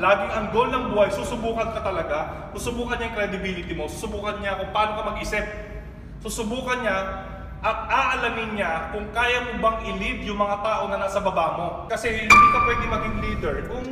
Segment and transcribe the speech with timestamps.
[0.00, 4.56] laging ang goal ng buhay, susubukan ka talaga, susubukan niya yung credibility mo, susubukan niya
[4.56, 5.44] kung paano ka mag-isip,
[6.24, 6.98] susubukan niya
[7.60, 11.68] at aalamin niya kung kaya mo bang i-lead yung mga tao na nasa baba mo.
[11.92, 13.84] Kasi hindi ka pwede maging leader kung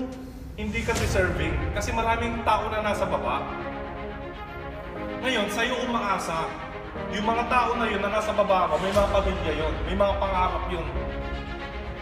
[0.56, 1.52] hindi ka deserving.
[1.76, 3.45] Kasi maraming tao na nasa baba.
[5.21, 6.49] Ngayon, sa'yo umaasa.
[7.13, 10.15] Yung mga tao na yun na nasa baba mo, may mga pamilya yun, may mga
[10.17, 10.87] pangarap yun.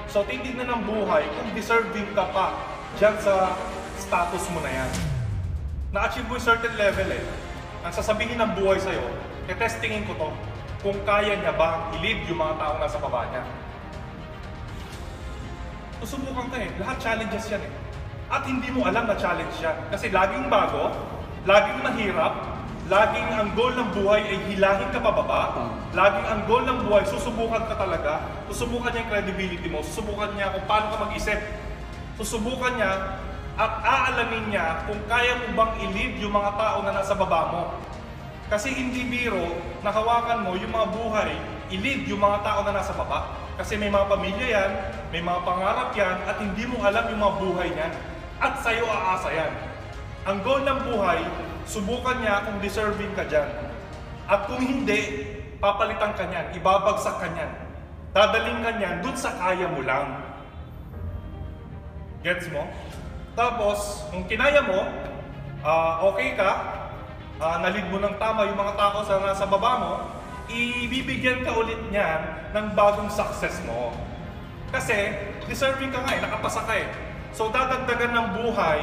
[0.06, 2.54] So, titignan ng buhay kung deserving ka pa
[2.96, 3.58] dyan sa
[3.98, 4.90] status mo na yan.
[5.92, 7.24] Na-achieve mo yung certain level eh.
[7.86, 9.04] Ang sasabihin ng buhay sa'yo,
[9.54, 10.28] testingin ko to
[10.82, 13.42] kung kaya niya ba i-lead yung mga taong nasa baba niya.
[16.02, 16.68] Susubukan ka eh.
[16.78, 17.72] Lahat challenges yan eh.
[18.26, 19.74] At hindi mo alam na challenge yan.
[19.88, 20.92] Kasi laging bago,
[21.46, 26.86] laging mahirap, laging ang goal ng buhay ay hilahin ka pababa, laging ang goal ng
[26.86, 31.38] buhay, susubukan ka talaga, susubukan niya yung credibility mo, susubukan niya kung paano ka mag-isip,
[32.14, 32.90] susubukan niya
[33.56, 37.62] at aalamin niya kung kaya mo bang i-lead yung mga tao na nasa baba mo.
[38.52, 41.32] Kasi hindi biro, nakawakan mo yung mga buhay,
[41.72, 43.32] i-lead yung mga tao na nasa baba.
[43.56, 44.70] Kasi may mga pamilya yan,
[45.08, 47.92] may mga pangarap yan, at hindi mo alam yung mga buhay niyan.
[48.36, 49.52] At sa'yo aasa yan.
[50.28, 51.24] Ang goal ng buhay,
[51.64, 53.48] subukan niya kung deserving ka dyan.
[54.28, 55.24] At kung hindi,
[55.58, 57.52] papalitan ka niyan, ibabagsak ka niyan.
[58.12, 60.20] Dadaling ka niyan dun sa kaya mo lang.
[62.20, 62.68] Gets mo?
[63.36, 64.80] Tapos, kung kinaya mo,
[65.60, 66.50] ah, okay ka,
[67.36, 69.92] uh, nalid mo ng tama yung mga tao sa nasa baba mo,
[70.48, 73.92] ibibigyan ka ulit niyan ng bagong success mo.
[74.72, 75.12] Kasi,
[75.52, 76.88] deserving ka nga eh, nakapasa ka eh.
[77.36, 78.80] So, dadagdagan ng buhay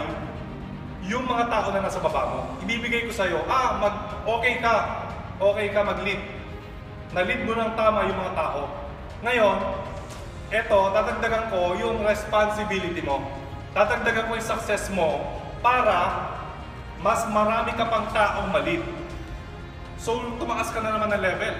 [1.09, 2.40] yung mga tao na nasa baba mo.
[2.62, 3.96] Ibibigay ko sa'yo, ah, mag,
[4.30, 5.02] okay ka,
[5.42, 6.22] okay ka mag-lead.
[7.09, 8.70] Nalid mo ng tama yung mga tao.
[9.26, 9.58] Ngayon,
[10.54, 13.42] eto, dadagdagan ko yung responsibility mo.
[13.73, 15.17] Dadagdagan ko yung success mo
[15.66, 16.29] para
[17.02, 18.85] mas marami ka pang taong malid.
[19.97, 21.55] So, tumaas ka na naman ng level.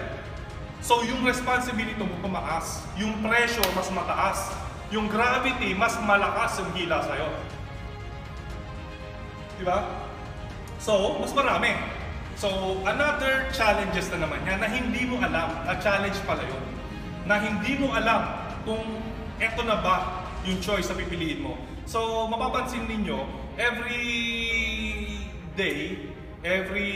[0.84, 2.86] So, yung responsibility mo tumaas.
[3.02, 4.54] Yung pressure mas mataas.
[4.94, 7.28] Yung gravity mas malakas yung hila sa'yo.
[9.58, 9.90] Di ba?
[10.78, 11.74] So, mas marami.
[12.38, 16.64] So, another challenges na naman yan na hindi mo alam, na challenge pala yun.
[17.26, 18.38] Na hindi mo alam
[18.68, 18.84] kung
[19.42, 21.73] eto na ba yung choice na pipiliin mo.
[21.84, 23.28] So, mapapansin ninyo,
[23.60, 24.08] every
[25.60, 26.00] day,
[26.40, 26.96] every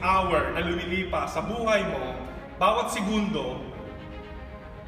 [0.00, 2.16] hour na lumilipas sa buhay mo,
[2.56, 3.60] bawat segundo,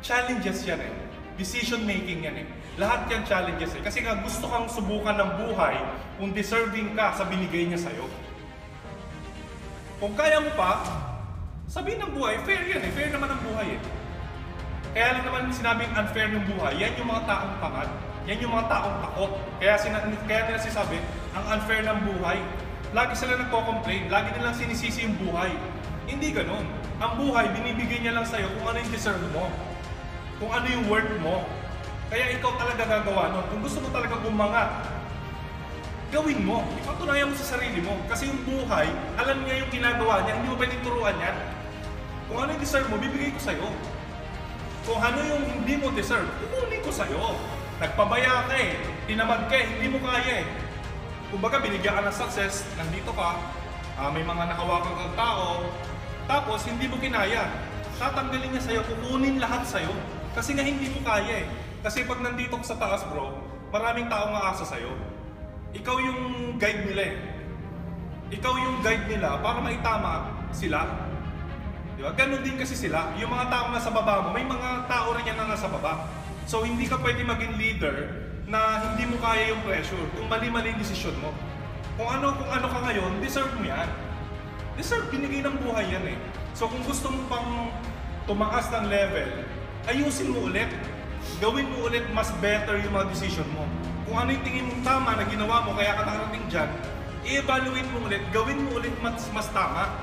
[0.00, 0.94] challenges yan eh.
[1.36, 2.46] Decision making yan eh.
[2.80, 3.82] Lahat yan challenges eh.
[3.84, 5.76] Kasi nga gusto kang subukan ng buhay
[6.16, 8.08] kung deserving ka sa binigay niya sa'yo.
[10.00, 10.82] Kung kaya mo pa,
[11.68, 12.90] sabihin ng buhay, fair yan eh.
[12.96, 13.80] Fair naman ang buhay eh.
[14.96, 18.07] Kaya lang naman sinabing unfair ng buhay, yan yung mga taong tamad.
[18.28, 19.32] Yan yung mga taong takot.
[19.56, 21.00] Kaya, sina, kaya nila sinasabi,
[21.32, 22.36] ang unfair ng buhay.
[22.92, 25.56] Lagi sila nagko-complain, lagi nilang sinisisi yung buhay.
[26.04, 26.68] Hindi ganun.
[27.00, 29.48] Ang buhay, binibigay niya lang sa'yo kung ano yung deserve mo.
[30.36, 31.48] Kung ano yung worth mo.
[32.12, 33.44] Kaya ikaw talaga gagawa nun.
[33.48, 34.76] Kung gusto mo talaga umangat,
[36.12, 36.68] gawin mo.
[36.84, 37.96] Ipatunayan mo sa sarili mo.
[38.12, 40.36] Kasi yung buhay, alam niya yung ginagawa niya.
[40.36, 41.36] Hindi mo pwedeng turuan yan.
[42.28, 43.68] Kung ano yung deserve mo, bibigay ko sa'yo.
[44.84, 47.24] Kung ano yung hindi mo deserve, kukunin ko sa'yo.
[47.78, 48.74] Nagpabaya ka eh.
[49.06, 49.66] Tinamad ka eh.
[49.70, 50.46] Hindi mo kaya eh.
[51.28, 53.36] Kumbaga, binigyan ka ng success, nandito ka,
[54.00, 55.60] uh, may mga nakawakan kang tao,
[56.24, 57.52] tapos hindi mo kinaya.
[58.00, 59.92] Tatanggalin niya sa'yo, kukunin lahat sa'yo.
[60.32, 61.46] Kasi nga hindi mo kaya eh.
[61.84, 63.36] Kasi pag nandito ka sa taas bro,
[63.68, 64.88] maraming tao nga asa sa'yo.
[65.76, 66.20] Ikaw yung
[66.56, 67.16] guide nila eh.
[68.32, 70.88] Ikaw yung guide nila para maitama sila.
[71.92, 72.16] Di ba?
[72.16, 73.12] Ganon din kasi sila.
[73.20, 76.08] Yung mga tao nasa baba mo, may mga tao rin yan na nasa baba.
[76.48, 78.08] So hindi ka pwede maging leader
[78.48, 81.28] na hindi mo kaya yung pressure, kung mali-mali yung desisyon mo.
[82.00, 83.84] Kung ano, kung ano ka ngayon, deserve mo yan.
[84.80, 86.16] Deserve, binigay ng buhay yan eh.
[86.56, 87.68] So kung gusto mo pang
[88.24, 89.44] tumaas ng level,
[89.92, 90.72] ayusin mo ulit.
[91.36, 93.68] Gawin mo ulit mas better yung mga decision mo.
[94.08, 96.70] Kung ano yung tingin mong tama na ginawa mo, kaya ka nakarating dyan,
[97.28, 100.00] i-evaluate mo ulit, gawin mo ulit mas, mas tama.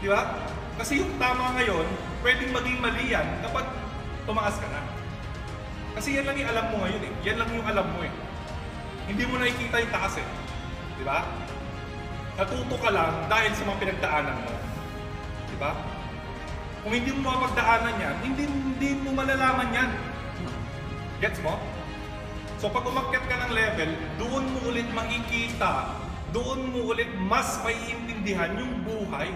[0.00, 0.40] Di ba?
[0.80, 1.84] Kasi yung tama ngayon,
[2.24, 3.68] pwedeng maging mali yan kapag
[4.24, 4.81] tumaas ka na.
[5.92, 7.12] Kasi yan lang yung alam mo ngayon eh.
[7.28, 8.12] Yan lang yung alam mo eh.
[9.08, 10.26] Hindi mo nakikita yung taas eh.
[10.96, 11.26] Di ba?
[12.40, 14.52] Natuto ka lang dahil sa mga pinagdaanan mo.
[15.52, 15.72] Di ba?
[16.82, 19.90] Kung hindi mo mapagdaanan yan, hindi, hindi mo malalaman yan.
[21.22, 21.54] Gets mo?
[22.58, 25.92] So pag umakyat ka ng level, doon mo ulit makikita,
[26.30, 29.30] doon mo ulit mas maiintindihan yung buhay.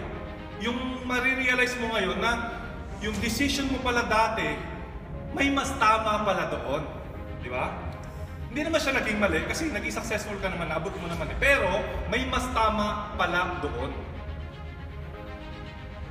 [0.63, 2.63] Yung marirealize mo ngayon na
[3.05, 4.57] yung decision mo pala dati,
[5.37, 6.83] may mas tama pala doon.
[7.45, 7.69] Di ba?
[8.49, 11.37] Hindi naman siya naging mali kasi naging successful ka naman, naabot mo naman eh.
[11.37, 13.93] Pero may mas tama pala doon.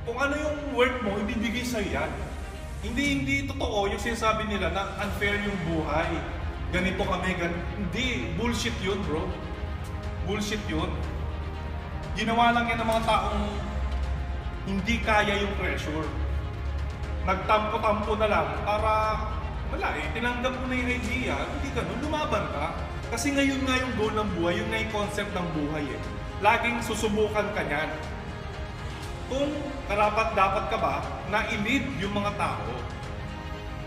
[0.06, 2.10] Kung ano yung work mo, ibibigay sa'yo yan.
[2.86, 6.06] Hindi, hindi totoo yung sinasabi nila na unfair yung buhay.
[6.70, 9.26] Ganito kami, gan Hindi, bullshit yun bro.
[10.30, 10.86] Bullshit yun.
[12.14, 13.42] Ginawa lang yan ng mga taong
[14.70, 16.06] hindi kaya yung pressure.
[17.26, 18.92] Nagtampo-tampo na lang para
[19.66, 22.66] wala eh, tinanggap mo na yung idea, hindi ganun, lumaban ka.
[23.10, 26.00] Kasi ngayon nga yung goal ng buhay, yun nga yung concept ng buhay eh.
[26.38, 27.90] Laging susubukan ka niyan.
[29.26, 29.50] Kung
[29.90, 31.02] karapat dapat ka ba
[31.34, 32.70] na i-lead yung mga tao.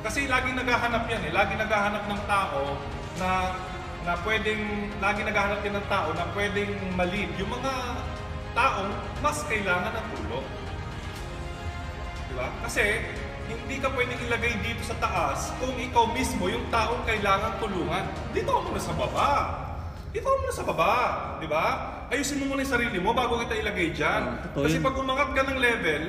[0.04, 2.76] Kasi laging naghahanap yan eh, laging naghahanap ng tao
[3.20, 3.56] na
[4.08, 4.64] na pwedeng,
[5.04, 7.74] lagi naghahanap din ng tao na pwedeng malid yung mga
[8.56, 10.48] taong mas kailangan ng tulong.
[12.32, 12.48] Di ba?
[12.64, 12.84] Kasi
[13.50, 18.06] hindi ka pwedeng ilagay dito sa taas kung ikaw mismo yung taong kailangan tulungan.
[18.30, 19.32] Dito ka muna sa baba.
[20.14, 20.94] Dito ka muna sa baba.
[21.42, 21.66] Di ba?
[22.14, 24.22] Ayusin mo muna yung sarili mo bago kita ilagay dyan.
[24.22, 24.86] Ah, totoo Kasi yun.
[24.86, 26.04] pag umangat ka ng level,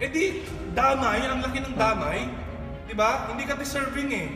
[0.00, 0.24] edi
[0.72, 2.28] damay, ang laki ng damay.
[2.88, 3.28] Di ba?
[3.28, 4.28] Hindi ka deserving eh.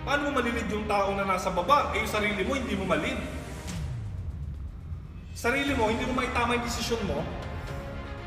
[0.00, 1.92] Paano mo malilid yung tao na nasa baba?
[1.92, 3.20] Eh yung sarili mo, hindi mo malid.
[5.36, 7.20] Sarili mo, hindi mo maitama yung desisyon mo.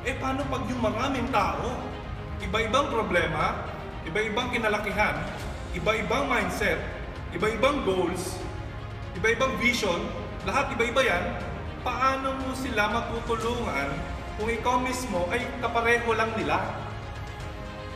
[0.05, 1.92] Eh paano pag yung maraming tao,
[2.43, 3.63] iba-ibang problema,
[4.03, 5.15] iba-ibang kinalakihan,
[5.71, 6.79] iba-ibang mindset,
[7.31, 8.37] iba-ibang goals,
[9.15, 10.03] iba-ibang vision,
[10.43, 11.23] lahat iba-iba yan,
[11.81, 13.89] paano mo sila matutulungan
[14.35, 16.59] kung ikaw mismo ay kapareho lang nila?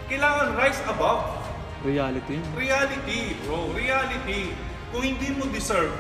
[0.08, 1.36] Kailangan rise above.
[1.84, 2.40] Reality.
[2.56, 3.76] Reality, bro.
[3.76, 4.56] Reality.
[4.96, 5.92] Kung hindi mo deserve,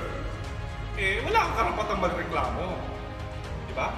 [0.95, 2.67] eh, wala kang karapatang magreklamo.
[3.67, 3.91] Di ba?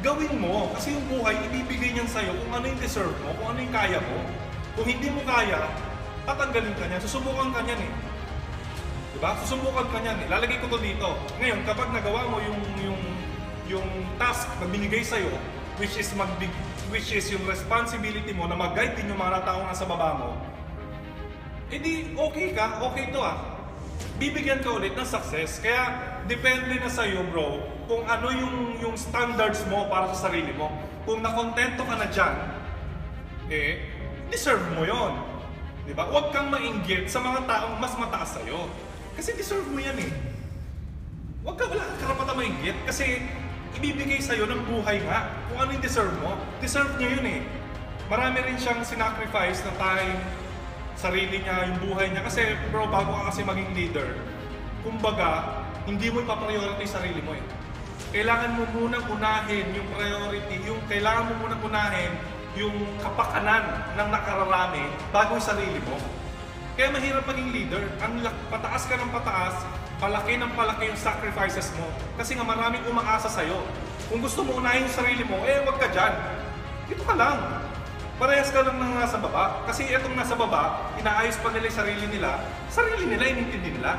[0.00, 0.72] Gawin mo.
[0.72, 4.00] Kasi yung buhay, ibibigay niyan sa'yo kung ano yung deserve mo, kung ano yung kaya
[4.00, 4.16] mo.
[4.76, 5.68] Kung hindi mo kaya,
[6.24, 7.00] tatanggalin ka niyan.
[7.04, 7.92] Susubukan ka niyan eh.
[9.12, 9.36] Di ba?
[9.44, 10.26] Susubukan ka niyan eh.
[10.32, 11.08] Lalagay ko to dito.
[11.36, 13.00] Ngayon, kapag nagawa mo yung, yung,
[13.68, 15.28] yung task na binigay sa'yo,
[15.76, 16.52] which is magbig,
[16.88, 20.28] which is yung responsibility mo na mag-guide din yung mga taong nasa baba mo,
[21.70, 23.59] edi okay ka, okay to ah.
[24.20, 25.64] Bibigyan ka ulit ng success.
[25.64, 25.96] Kaya
[26.28, 30.68] depende na sa iyo, bro, kung ano yung yung standards mo para sa sarili mo.
[31.08, 32.34] Kung nakontento ka na diyan,
[33.48, 33.80] eh
[34.28, 35.24] deserve mo 'yon.
[35.88, 36.06] 'Di ba?
[36.06, 38.68] Huwag kang mainggit sa mga taong mas mataas sa iyo.
[39.16, 40.12] Kasi deserve mo 'yan eh.
[41.40, 43.24] Huwag ka wala karapatan mainggit kasi
[43.80, 46.36] ibibigay sa iyo ng buhay nga kung ano yung deserve mo.
[46.60, 47.40] Deserve niya 'yun eh.
[48.12, 50.18] Marami rin siyang sinacrifice na time,
[51.00, 52.20] sarili niya, yung buhay niya.
[52.20, 54.08] Kasi bro, bago ka kasi maging leader,
[54.84, 57.44] kumbaga, hindi mo ipapriority sarili mo eh.
[58.12, 62.12] Kailangan mo munang unahin yung priority, yung kailangan mo munang unahin
[62.58, 63.62] yung kapakanan
[63.94, 64.82] ng nakararami
[65.14, 65.96] bago yung sarili mo.
[66.74, 67.82] Kaya mahirap maging leader.
[68.02, 69.62] Ang pataas ka ng pataas,
[70.02, 71.86] palaki ng palaki yung sacrifices mo.
[72.18, 73.62] Kasi nga maraming umaasa sa'yo.
[74.10, 76.14] Kung gusto mo unahin yung sarili mo, eh wag ka dyan.
[76.90, 77.59] Dito ka lang.
[78.20, 79.64] Parehas ka lang nang nasa baba.
[79.64, 82.36] Kasi itong nasa baba, inaayos pa nila yung sarili nila.
[82.68, 83.96] Sarili nila, inintindi nila.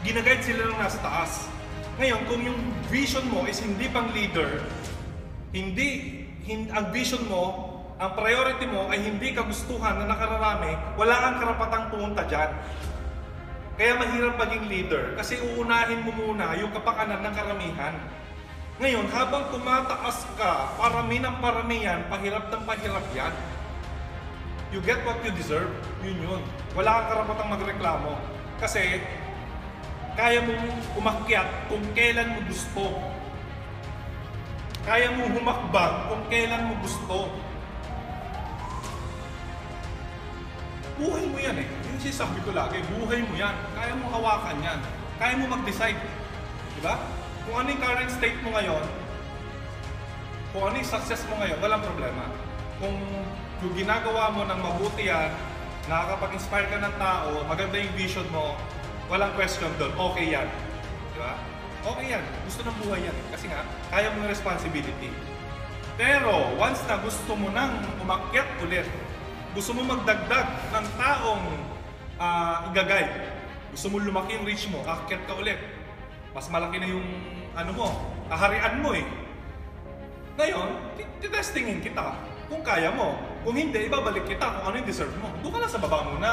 [0.00, 1.52] Ginaguide sila ng nasa taas.
[2.00, 4.64] Ngayon, kung yung vision mo is hindi pang leader,
[5.52, 11.36] hindi, hin, ang vision mo, ang priority mo ay hindi kagustuhan na nakararami, wala kang
[11.44, 12.50] karapatang pumunta dyan.
[13.76, 17.94] Kaya mahirap maging leader kasi uunahin mo muna yung kapakanan ng karamihan.
[18.74, 23.30] Ngayon, habang tumataas ka, parami ng parami yan, pahirap ng pahirap yan.
[24.74, 25.70] You get what you deserve,
[26.02, 26.42] yun yun.
[26.74, 28.18] Wala kang karapatang magreklamo.
[28.58, 28.98] Kasi,
[30.18, 32.98] kaya mong umakyat kung kailan mo gusto.
[34.82, 37.30] Kaya mong humakbang kung kailan mo gusto.
[40.98, 41.68] Buhay mo yan eh.
[41.94, 43.54] Yung sinasabi ko lagi, buhay mo yan.
[43.78, 44.82] Kaya mo hawakan yan.
[45.22, 46.02] Kaya mo mag-decide.
[46.74, 46.98] Di ba?
[47.44, 48.84] Kung ano yung current state mo ngayon,
[50.56, 52.24] kung ano yung success mo ngayon, walang problema.
[52.80, 52.96] Kung
[53.60, 55.28] yung ginagawa mo ng mabuti yan,
[55.84, 58.56] nakakapag-inspire ka ng tao, maganda yung vision mo,
[59.12, 60.48] walang question doon, okay yan.
[61.12, 61.36] Di ba?
[61.84, 62.24] Okay yan.
[62.48, 63.16] Gusto ng buhay yan.
[63.28, 63.60] Kasi nga,
[63.92, 65.12] kaya mo ng responsibility.
[66.00, 68.88] Pero, once na gusto mo nang umakyat ulit,
[69.52, 71.44] gusto mo magdagdag ng taong
[72.16, 73.04] uh, igagay,
[73.70, 75.60] gusto mo lumaki yung reach mo, akyat ka ulit,
[76.34, 77.06] mas malaki na yung
[77.54, 77.86] ano mo,
[78.26, 79.06] kaharian mo eh.
[80.34, 80.68] Ngayon,
[81.22, 82.18] titestingin kita
[82.50, 83.14] kung kaya mo.
[83.46, 85.30] Kung hindi, ibabalik kita kung ano yung deserve mo.
[85.40, 86.30] Doon ka lang sa baba muna.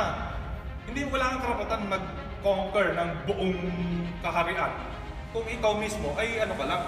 [0.90, 3.58] Hindi, wala kang karapatan mag-conquer ng buong
[4.26, 4.74] kaharian.
[5.32, 6.82] Kung ikaw mismo ay ano ka lang,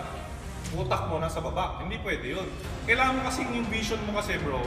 [0.73, 1.77] utak mo nasa baba.
[1.85, 2.49] Hindi pwede yun.
[2.89, 4.65] Kailangan mo kasi yung vision mo kasi bro,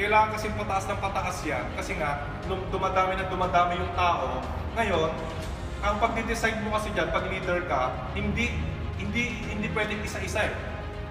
[0.00, 1.66] kailangan kasi pataas ng pataas yan.
[1.76, 4.40] Kasi nga, dumadami na dumadami yung tao.
[4.80, 5.12] Ngayon,
[5.82, 8.54] ang pagde-decide mo kasi dyan, pag leader ka, hindi
[9.02, 10.54] hindi hindi pwedeng isa-isa eh.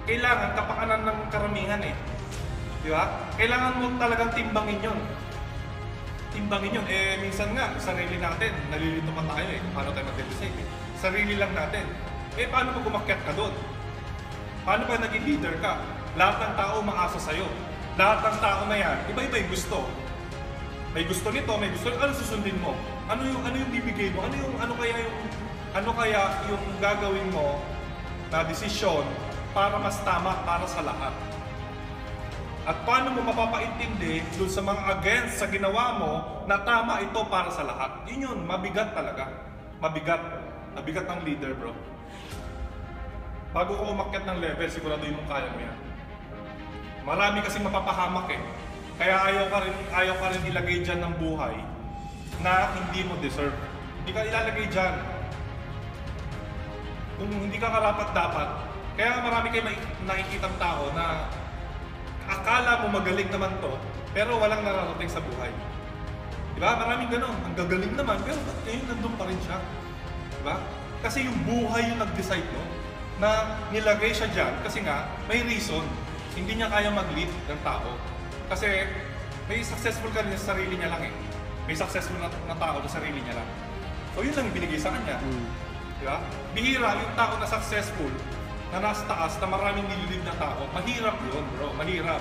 [0.07, 1.95] Kailangan kapakanan ng karamihan eh.
[2.81, 3.29] Di ba?
[3.35, 4.99] Kailangan mo talagang timbangin yun.
[6.31, 6.87] Timbangin yun.
[6.87, 9.61] Eh, minsan nga, sarili natin, nalilito pa tayo eh.
[9.75, 10.67] Paano tayo mag-decide eh?
[10.97, 11.85] Sarili lang natin.
[12.39, 13.53] Eh, paano pag umakyat ka doon?
[14.63, 15.83] Paano pag naging leader ka?
[16.15, 17.45] Lahat ng tao umaasa sa'yo.
[17.99, 19.83] Lahat ng tao na yan, iba-iba yung gusto.
[20.95, 21.99] May gusto nito, may gusto nito.
[21.99, 22.71] Ano susundin mo?
[23.11, 24.23] Ano yung ano yung bibigay mo?
[24.23, 25.17] Ano yung ano kaya yung
[25.75, 27.59] ano kaya yung gagawin mo
[28.31, 29.03] na desisyon
[29.51, 31.11] para mas tama para sa lahat?
[32.63, 36.13] At paano mo mapapaintindi doon sa mga against sa ginawa mo
[36.47, 37.99] na tama ito para sa lahat?
[38.07, 39.27] Yun yun, mabigat talaga.
[39.83, 40.23] Mabigat.
[40.71, 41.75] Mabigat ang leader, bro.
[43.51, 45.77] Bago ko umakyat ng level, siguraduhin mong kaya mo yan.
[47.03, 48.39] Marami kasi mapapahamak eh.
[48.95, 51.59] Kaya ayaw ka rin, ayaw ka rin ilagay dyan ng buhay
[52.41, 53.53] na hindi mo deserve.
[54.01, 54.95] Hindi ka ilalagay dyan.
[57.21, 58.47] Kung hindi ka karapat dapat,
[58.97, 61.29] kaya marami kayo mai- nakikitang tao na
[62.25, 63.73] akala mo magaling naman to,
[64.11, 65.53] pero walang nararating sa buhay.
[66.57, 66.75] Di ba?
[66.81, 67.37] Maraming ganun.
[67.45, 69.57] Ang gagaling naman, pero ba't ngayon nandun pa rin siya?
[70.35, 70.55] Di ba?
[71.01, 72.65] Kasi yung buhay yung nag-decide no,
[73.21, 75.85] na nilagay siya dyan kasi nga may reason.
[76.33, 77.97] Hindi niya kaya mag-lead ng tao.
[78.49, 78.89] Kasi
[79.45, 81.13] may successful ka rin sa sarili niya lang eh.
[81.71, 83.47] May successful na, na tao sa sarili niya lang.
[84.11, 85.23] So yun lang yung binigay sa kanya.
[85.95, 86.19] Di ba?
[86.51, 88.11] Bihira yung tao na successful
[88.75, 90.67] na nasa taas na maraming nililid na tao.
[90.75, 92.19] Mahirap yun bro, mahirap.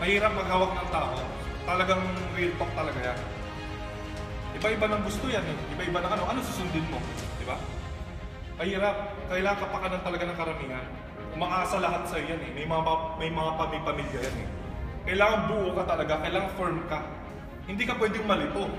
[0.00, 1.20] Mahirap maghawak ng tao.
[1.68, 2.00] Talagang
[2.32, 3.20] real talk talaga yan.
[4.56, 5.56] Iba-iba ng gusto yan eh.
[5.76, 6.24] Iba-iba ng ano.
[6.24, 6.96] Ano susundin mo?
[7.36, 7.60] Di ba?
[8.56, 8.96] Mahirap.
[9.28, 10.86] Kailangan kapakanan talaga ng karamihan.
[11.36, 12.50] Umaasa lahat sa yan eh.
[12.56, 13.52] May mga, may mga
[13.84, 14.48] pamilya yan eh.
[15.12, 16.24] Kailangan buo ka talaga.
[16.24, 17.04] Kailangan firm ka.
[17.66, 18.70] Hindi ka pwedeng malito.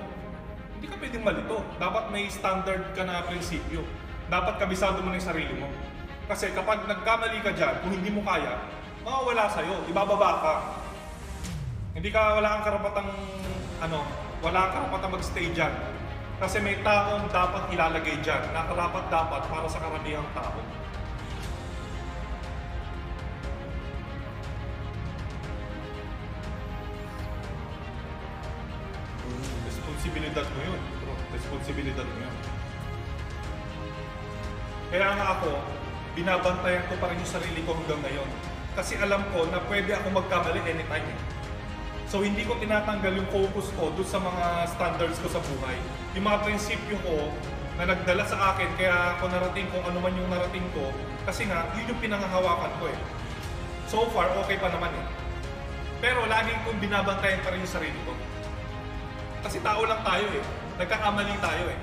[0.79, 1.59] Hindi ka pwedeng malito.
[1.75, 3.83] Dapat may standard ka na prinsipyo.
[4.31, 5.67] Dapat kabisado mo na yung sarili mo.
[6.27, 8.63] Kasi kapag nagkamali ka dyan, kung hindi mo kaya,
[9.03, 9.83] mawawala sa'yo.
[9.91, 10.55] Ibababa ka.
[11.99, 13.09] Hindi ka, wala kang karapatang,
[13.83, 13.99] ano,
[14.39, 15.73] wala kang karapatang magstay dyan.
[16.39, 20.59] Kasi may taong dapat ilalagay dyan, na karapat dapat para sa karamihang tao.
[30.07, 30.81] Responsibilidad mo yun.
[31.35, 32.35] Responsibilidad mo yun.
[34.87, 35.51] Kaya nga ako,
[36.15, 38.29] binabantayan ko pa rin yung sarili ko hanggang ngayon.
[38.71, 41.11] Kasi alam ko na pwede ako magkamali anytime.
[41.11, 41.19] eh.
[42.07, 45.75] So hindi ko tinatanggal yung focus ko doon sa mga standards ko sa buhay.
[46.15, 47.27] Yung mga prinsipyo ko
[47.75, 50.87] na nagdala sa akin, kaya ako narating kung ano man yung narating ko,
[51.27, 52.97] kasi nga, yun yung pinangahawakan ko eh.
[53.91, 55.05] So far, okay pa naman eh.
[55.99, 58.15] Pero lagi kong binabantayan pa rin yung sarili ko.
[59.41, 60.43] Kasi tao lang tayo eh.
[60.77, 61.79] Nagkakamali tayo eh.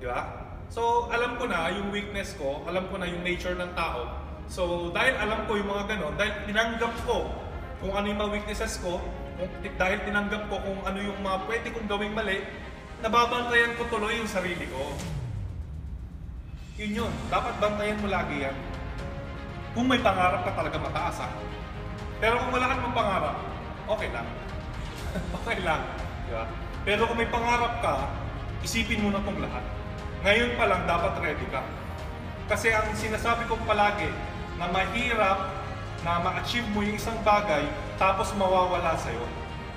[0.00, 0.20] Di ba?
[0.72, 4.08] So, alam ko na yung weakness ko, alam ko na yung nature ng tao.
[4.48, 7.28] So, dahil alam ko yung mga ganon, dahil tinanggap ko
[7.84, 8.96] kung ano yung mga weaknesses ko,
[9.36, 12.40] kung, dahil tinanggap ko kung ano yung mga pwede kong gawing mali,
[13.04, 14.96] nababantayan ko tuloy yung sarili ko.
[16.80, 17.12] Yun yun.
[17.28, 18.56] Dapat bantayan mo lagi yan.
[19.76, 21.28] Kung may pangarap ka talaga mataas ha.
[22.16, 23.36] Pero kung wala kang pangarap,
[23.92, 24.28] okay lang.
[25.36, 25.84] okay lang.
[26.24, 26.44] Di ba?
[26.82, 27.94] Pero kung may pangarap ka,
[28.66, 29.64] isipin mo na itong lahat.
[30.26, 31.62] Ngayon pa lang, dapat ready ka.
[32.50, 34.10] Kasi ang sinasabi ko palagi,
[34.62, 35.50] na mahirap
[36.02, 37.66] na ma-achieve mo yung isang bagay,
[37.98, 39.22] tapos mawawala sa'yo.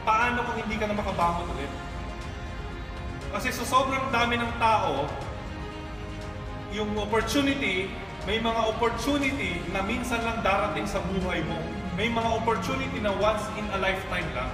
[0.05, 1.71] Paano kung hindi ka na makabangon ulit?
[3.33, 5.09] Kasi sa sobrang dami ng tao,
[6.73, 7.89] yung opportunity,
[8.25, 11.57] may mga opportunity na minsan lang darating sa buhay mo.
[11.93, 14.49] May mga opportunity na once in a lifetime lang.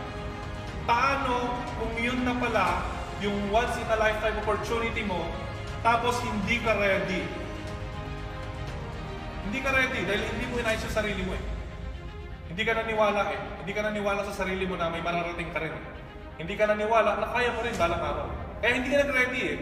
[0.91, 2.83] Paano kung yun na pala
[3.23, 5.23] yung once in a lifetime opportunity mo,
[5.79, 7.23] tapos hindi ka ready?
[9.47, 11.43] Hindi ka ready dahil hindi mo inayos sa sarili mo eh.
[12.51, 13.39] Hindi ka naniwala eh.
[13.63, 15.71] Hindi ka naniwala sa sarili mo na may mararating ka rin.
[16.35, 18.27] Hindi ka naniwala na kaya mo rin balang araw.
[18.59, 19.57] Kaya hindi ka nag-ready eh.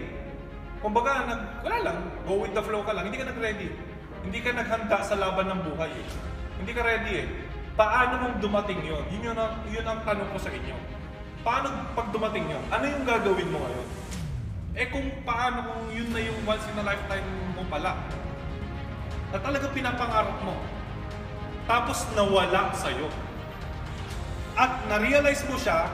[0.81, 3.05] Kumbaga, nag, wala lang, go with the flow ka lang.
[3.05, 3.69] Hindi ka nag-ready.
[4.25, 6.07] Hindi ka naghanda sa laban ng buhay eh.
[6.57, 7.27] Hindi ka ready eh.
[7.77, 9.05] Paano kung dumating yon?
[9.13, 10.98] Yun, yun, ang, yun ang tanong ko sa inyo.
[11.39, 12.63] Paano pag dumating yon?
[12.67, 13.87] Ano yung gagawin mo ngayon?
[14.75, 17.95] Eh kung paano kung yun na yung once in a lifetime mo pala?
[19.31, 20.55] Na talaga pinapangarap mo.
[21.63, 23.07] Tapos nawala sa'yo.
[24.59, 25.87] At na-realize mo siya,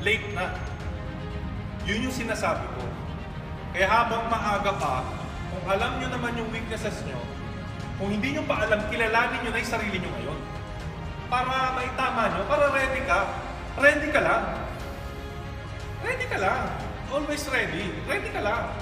[0.00, 0.56] late na.
[1.84, 2.84] Yun yung sinasabi ko.
[3.76, 5.04] Kaya habang maaga pa,
[5.52, 7.20] kung alam nyo naman yung weaknesses nyo,
[8.00, 10.40] kung hindi nyo pa alam, kilalanin nyo na yung sarili nyo ngayon.
[11.28, 13.47] Para maitama nyo, para ready ka.
[13.78, 14.42] Ready ka lang.
[16.02, 16.62] Ready ka lang.
[17.14, 17.94] Always ready.
[18.10, 18.74] Ready ka lang.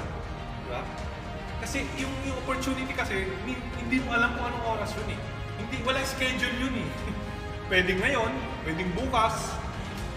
[1.60, 3.28] Kasi yung, yung opportunity kasi,
[3.76, 5.20] hindi, mo alam kung anong oras yun eh.
[5.60, 6.88] Hindi, wala schedule yun eh.
[7.72, 8.32] pwedeng ngayon,
[8.64, 9.52] pwedeng bukas,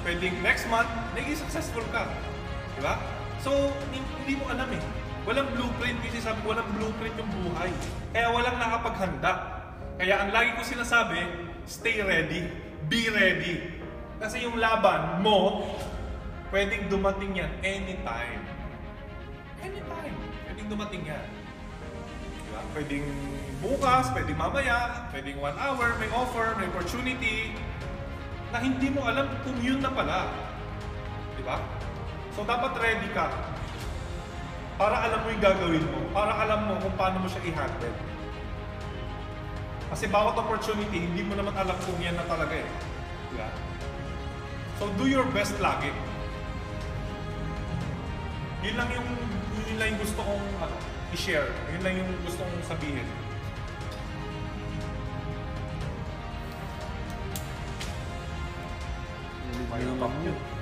[0.08, 2.08] pwedeng next month, naging successful ka.
[2.76, 3.00] Di ba?
[3.44, 4.84] So, hindi, mo alam eh.
[5.28, 7.72] Walang blueprint, kasi sabi ko, walang blueprint yung buhay.
[8.16, 9.34] Kaya walang nakapaghanda.
[10.00, 11.20] Kaya ang lagi ko sinasabi,
[11.68, 12.48] stay ready,
[12.88, 13.79] be ready.
[14.20, 15.64] Kasi yung laban mo,
[16.52, 18.44] pwedeng dumating yan anytime.
[19.64, 20.16] Anytime.
[20.44, 21.26] Pwedeng dumating yan.
[22.44, 22.62] Diba?
[22.76, 23.08] Pwedeng
[23.64, 27.56] bukas, pwedeng mamaya, pwedeng one hour, may offer, may opportunity
[28.52, 30.28] na hindi mo alam kung yun na pala.
[31.40, 31.64] Diba?
[32.36, 33.32] So dapat ready ka
[34.76, 37.96] para alam mo yung gagawin mo, para alam mo kung paano mo siya i-handle.
[39.92, 42.70] Kasi bawat opportunity, hindi mo naman alam kung yan na talaga eh.
[43.32, 43.69] Diba?
[44.80, 45.92] So do your best lagi.
[48.64, 49.10] Yun lang yung
[49.68, 50.76] yun lang yung gusto kong ano,
[51.12, 51.52] i-share.
[51.76, 53.04] Yun lang yung gusto kong sabihin.
[59.52, 60.32] Ulit May naman top yun.
[60.32, 60.59] yun.